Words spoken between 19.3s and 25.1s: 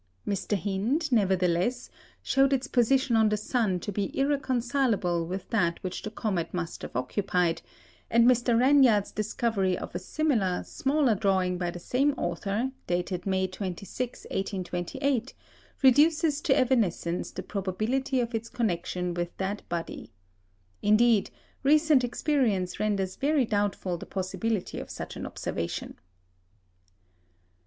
that body. Indeed, recent experience renders very doubtful the possibility of